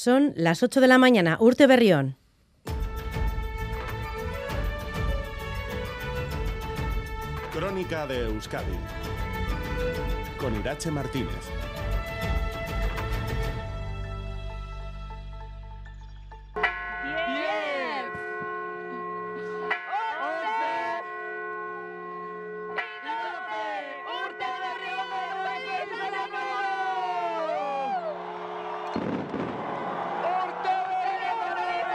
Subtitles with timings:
[0.00, 1.38] Son las 8 de la mañana.
[1.40, 2.16] Urte Berrión.
[7.52, 8.78] Crónica de Euskadi
[10.38, 11.34] con Irache Martínez.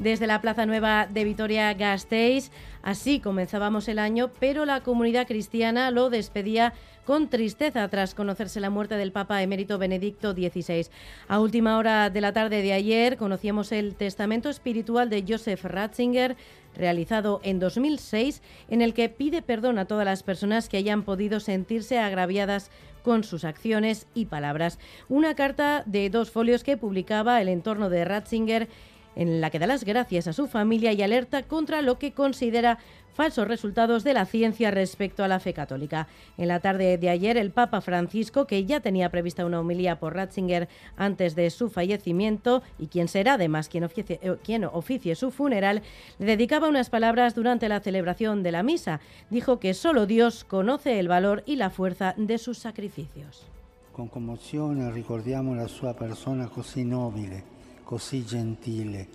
[0.00, 2.50] desde la Plaza Nueva de Vitoria-Gasteiz.
[2.82, 6.72] Así comenzábamos el año, pero la comunidad cristiana lo despedía
[7.04, 10.86] con tristeza tras conocerse la muerte del Papa emérito Benedicto XVI.
[11.28, 16.36] A última hora de la tarde de ayer conocíamos el testamento espiritual de Joseph Ratzinger,
[16.74, 21.40] realizado en 2006, en el que pide perdón a todas las personas que hayan podido
[21.40, 22.70] sentirse agraviadas
[23.02, 24.78] con sus acciones y palabras.
[25.08, 28.68] Una carta de dos folios que publicaba el entorno de Ratzinger
[29.16, 32.78] en la que da las gracias a su familia y alerta contra lo que considera
[33.12, 36.08] falsos resultados de la ciencia respecto a la fe católica.
[36.38, 40.14] En la tarde de ayer, el Papa Francisco, que ya tenía prevista una homilía por
[40.14, 45.82] Ratzinger antes de su fallecimiento y quien será además quien oficie, eh, su funeral,
[46.18, 49.00] le dedicaba unas palabras durante la celebración de la misa.
[49.28, 53.46] Dijo que solo Dios conoce el valor y la fuerza de sus sacrificios.
[53.92, 57.59] Con commozione ricordiamo la sua persona così nobile
[57.90, 59.08] così gentile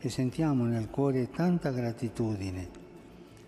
[0.00, 2.68] e sentiamo nel cuore tanta gratitudine,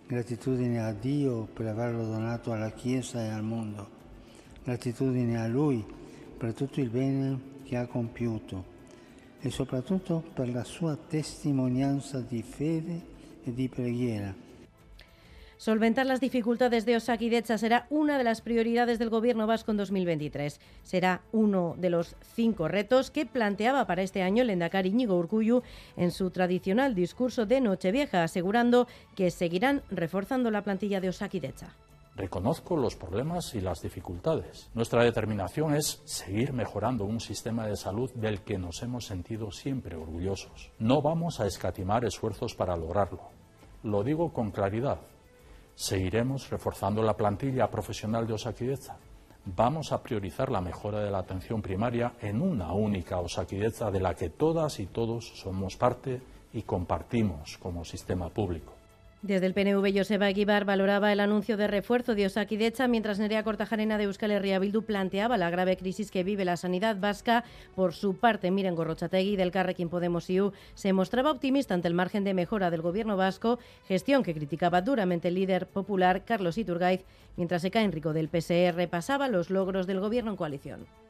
[0.06, 3.88] gratitudine a Dio per averlo donato alla Chiesa e al mondo,
[4.62, 5.84] gratitudine a Lui
[6.38, 8.64] per tutto il bene che ha compiuto
[9.40, 13.00] e soprattutto per la sua testimonianza di fede
[13.42, 14.43] e di preghiera
[15.56, 20.60] Solventar las dificultades de Osakidecha será una de las prioridades del Gobierno vasco en 2023.
[20.82, 25.62] Será uno de los cinco retos que planteaba para este año el Endacari Íñigo Urcuyu
[25.96, 31.74] en su tradicional discurso de Nochevieja, asegurando que seguirán reforzando la plantilla de Osakidecha.
[32.16, 34.70] Reconozco los problemas y las dificultades.
[34.72, 39.96] Nuestra determinación es seguir mejorando un sistema de salud del que nos hemos sentido siempre
[39.96, 40.70] orgullosos.
[40.78, 43.30] No vamos a escatimar esfuerzos para lograrlo.
[43.82, 45.00] Lo digo con claridad.
[45.76, 48.96] Seguiremos reforzando la plantilla profesional de Osaquideza.
[49.44, 54.14] Vamos a priorizar la mejora de la atención primaria en una única Osaquideza de la
[54.14, 58.73] que todas y todos somos parte y compartimos como sistema público.
[59.24, 63.96] Desde el PNV, Joseba Aguibar valoraba el anuncio de refuerzo de Osakidecha, mientras Nerea Cortajarena
[63.96, 67.42] de Euskal Herria Bildu planteaba la grave crisis que vive la sanidad vasca.
[67.74, 72.22] Por su parte, Miren Gorrochategui del Carrequín Podemos IU se mostraba optimista ante el margen
[72.22, 73.58] de mejora del gobierno vasco,
[73.88, 77.06] gestión que criticaba duramente el líder popular Carlos Iturgaiz,
[77.38, 81.03] mientras Eka Enrico del PSR pasaba los logros del gobierno en coalición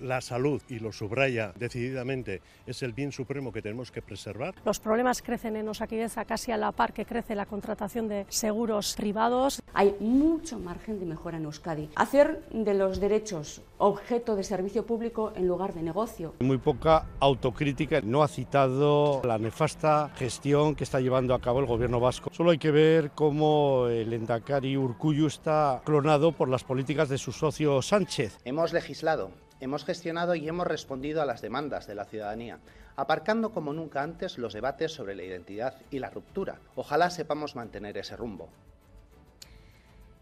[0.00, 4.54] la salud, y lo subraya decididamente, es el bien supremo que tenemos que preservar.
[4.64, 8.94] Los problemas crecen en Osaquideza casi a la par que crece la contratación de seguros
[8.96, 9.62] privados.
[9.74, 11.90] Hay mucho margen de mejora en Euskadi.
[11.96, 16.34] Hacer de los derechos objeto de servicio público en lugar de negocio.
[16.40, 18.00] Muy poca autocrítica.
[18.02, 22.30] No ha citado la nefasta gestión que está llevando a cabo el gobierno vasco.
[22.32, 27.32] Solo hay que ver cómo el Endacari Urcuyu está clonado por las políticas de su
[27.32, 28.38] socio Sánchez.
[28.44, 29.30] Hemos legislado
[29.66, 32.60] hemos gestionado y hemos respondido a las demandas de la ciudadanía,
[32.94, 36.60] aparcando como nunca antes los debates sobre la identidad y la ruptura.
[36.76, 38.48] Ojalá sepamos mantener ese rumbo.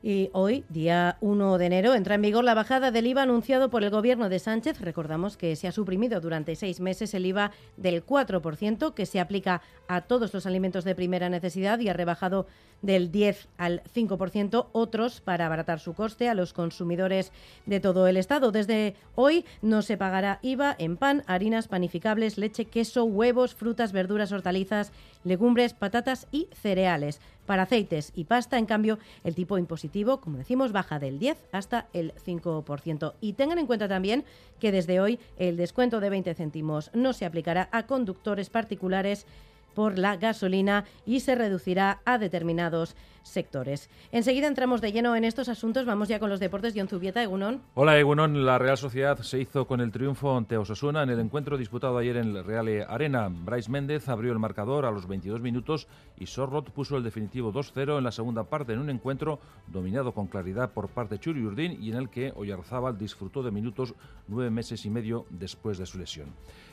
[0.06, 3.84] Y hoy, día 1 de enero, entra en vigor la bajada del IVA anunciado por
[3.84, 4.82] el gobierno de Sánchez.
[4.82, 9.62] Recordamos que se ha suprimido durante seis meses el IVA del 4% que se aplica
[9.88, 12.46] a todos los alimentos de primera necesidad y ha rebajado
[12.82, 17.32] del 10 al 5% otros para abaratar su coste a los consumidores
[17.64, 18.52] de todo el Estado.
[18.52, 24.32] Desde hoy no se pagará IVA en pan, harinas, panificables, leche, queso, huevos, frutas, verduras,
[24.32, 24.92] hortalizas,
[25.24, 27.20] legumbres, patatas y cereales.
[27.46, 31.88] Para aceites y pasta, en cambio, el tipo impositivo, como decimos, baja del 10 hasta
[31.92, 33.14] el 5%.
[33.20, 34.24] Y tengan en cuenta también
[34.60, 39.26] que desde hoy el descuento de 20 céntimos no se aplicará a conductores particulares
[39.74, 43.90] por la gasolina y se reducirá a determinados sectores.
[44.12, 45.86] Enseguida entramos de lleno en estos asuntos.
[45.86, 46.74] Vamos ya con los deportes.
[46.76, 47.62] John Zubieta, Egunon.
[47.74, 48.44] Hola, Egunon.
[48.44, 52.16] La Real Sociedad se hizo con el triunfo ante Osasuna en el encuentro disputado ayer
[52.18, 53.28] en el Real Arena.
[53.30, 55.88] Bryce Méndez abrió el marcador a los 22 minutos
[56.18, 60.26] y Sorrot puso el definitivo 2-0 en la segunda parte en un encuentro dominado con
[60.26, 63.94] claridad por parte de Churi Urdín y en el que Oyarzábal disfrutó de minutos
[64.28, 66.28] nueve meses y medio después de su lesión.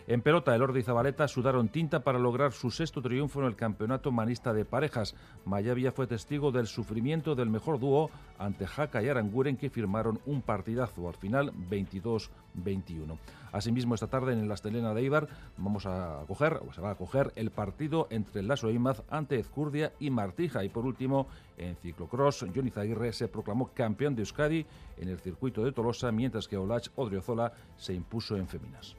[0.08, 3.56] En pelota, el Ordi y Zabaleta sudaron tinta para lograr su sexto triunfo en el
[3.56, 5.14] campeonato manista de parejas.
[5.46, 8.10] Mayavia fue testigo del sufrimiento del mejor dúo
[8.40, 13.20] ante Jaca y Aranguren que firmaron un partidazo al final 22-21.
[13.52, 15.28] Asimismo, esta tarde en el Astelena de Ibar
[15.58, 19.94] vamos a coger, o se va a coger el partido entre Lasso Imaz ante Ezcurdia
[20.00, 20.64] y Martija.
[20.64, 21.28] Y por último,
[21.58, 24.66] en ciclocross, Johnny Zaguirre se proclamó campeón de Euskadi
[24.98, 28.96] en el circuito de Tolosa, mientras que Olach Odriozola se impuso en féminas.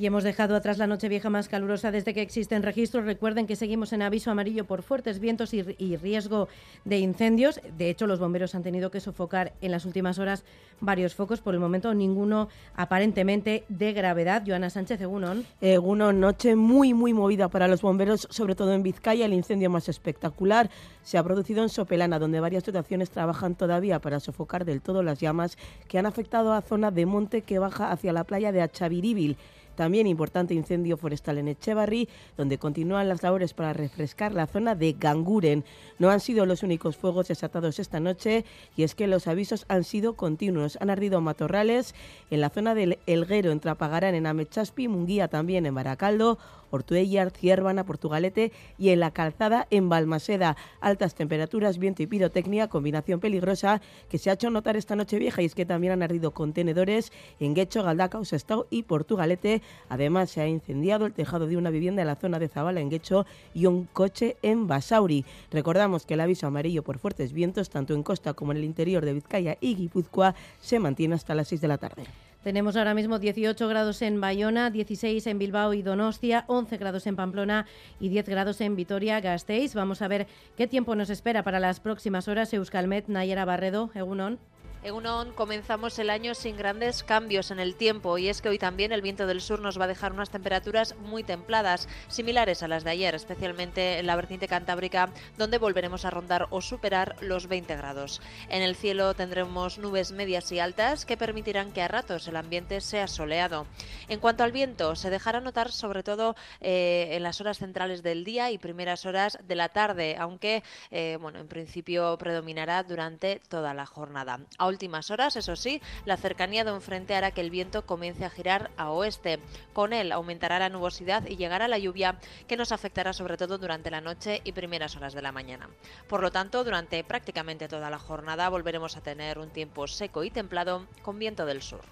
[0.00, 3.04] Y hemos dejado atrás la noche vieja más calurosa desde que existen registros.
[3.04, 5.60] Recuerden que seguimos en aviso amarillo por fuertes vientos y,
[5.98, 6.48] riesgo
[6.86, 7.60] de incendios.
[7.76, 10.42] De hecho, los bomberos han tenido que sofocar en las últimas horas
[10.80, 11.42] varios focos.
[11.42, 14.42] Por el momento, ninguno aparentemente de gravedad.
[14.46, 15.44] Joana Sánchez, Egunon.
[15.60, 19.26] Egunon, noche muy, muy movida para los bomberos, sobre todo en Vizcaya.
[19.26, 20.70] El incendio más espectacular
[21.02, 25.20] se ha producido en Sopelana, donde varias dotaciones trabajan todavía para sofocar del todo las
[25.20, 25.58] llamas
[25.88, 29.36] que han afectado a zona de monte que baja hacia la playa de Achaviríbil.
[29.80, 32.06] También importante incendio forestal en Echevarri,
[32.36, 35.64] donde continúan las labores para refrescar la zona de Ganguren.
[35.98, 38.44] No han sido los únicos fuegos desatados esta noche
[38.76, 40.76] y es que los avisos han sido continuos.
[40.82, 41.94] Han ardido matorrales
[42.30, 46.38] en la zona del Elguero, en Trapagarán, en Amechaspi, Munguía también en Baracaldo,
[46.70, 50.56] Ortuellar, Ciervana, Portugalete y en la calzada en Balmaseda.
[50.80, 55.42] Altas temperaturas, viento y pirotecnia, combinación peligrosa que se ha hecho notar esta noche vieja
[55.42, 59.62] y es que también han ardido contenedores en Guecho, Galdaca, Sestao y Portugalete.
[59.88, 62.90] Además, se ha incendiado el tejado de una vivienda en la zona de Zabala en
[62.90, 65.24] Guecho y un coche en Basauri.
[65.50, 69.04] Recordamos que el aviso amarillo por fuertes vientos, tanto en costa como en el interior
[69.04, 72.29] de Vizcaya y Guipúzcoa, se mantiene hasta las 6 de la tarde.
[72.42, 77.14] Tenemos ahora mismo 18 grados en Bayona, 16 en Bilbao y Donostia, 11 grados en
[77.14, 77.66] Pamplona
[78.00, 79.74] y 10 grados en Vitoria-Gasteiz.
[79.74, 80.26] Vamos a ver
[80.56, 82.54] qué tiempo nos espera para las próximas horas.
[82.54, 84.38] Euskalmet, Nayera Barredo, Egunon.
[84.82, 88.92] En comenzamos el año sin grandes cambios en el tiempo y es que hoy también
[88.92, 92.82] el viento del sur nos va a dejar unas temperaturas muy templadas, similares a las
[92.82, 97.76] de ayer, especialmente en la vertiente cantábrica, donde volveremos a rondar o superar los 20
[97.76, 98.22] grados.
[98.48, 102.80] En el cielo tendremos nubes medias y altas que permitirán que a ratos el ambiente
[102.80, 103.66] sea soleado.
[104.08, 108.24] En cuanto al viento, se dejará notar sobre todo eh, en las horas centrales del
[108.24, 113.74] día y primeras horas de la tarde, aunque eh, bueno, en principio predominará durante toda
[113.74, 114.40] la jornada
[114.70, 118.30] últimas horas, eso sí, la cercanía de un frente hará que el viento comience a
[118.30, 119.38] girar a oeste.
[119.74, 122.18] Con él aumentará la nubosidad y llegará la lluvia
[122.48, 125.68] que nos afectará sobre todo durante la noche y primeras horas de la mañana.
[126.08, 130.30] Por lo tanto, durante prácticamente toda la jornada volveremos a tener un tiempo seco y
[130.30, 131.82] templado con viento del sur.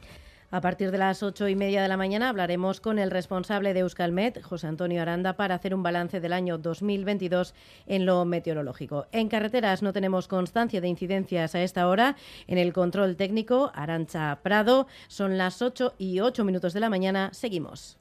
[0.50, 3.80] A partir de las ocho y media de la mañana hablaremos con el responsable de
[3.80, 7.52] Euskalmet, José Antonio Aranda, para hacer un balance del año 2022
[7.86, 9.06] en lo meteorológico.
[9.12, 12.16] En carreteras no tenemos constancia de incidencias a esta hora.
[12.46, 17.28] En el control técnico, Arancha Prado, son las ocho y ocho minutos de la mañana.
[17.34, 17.98] Seguimos.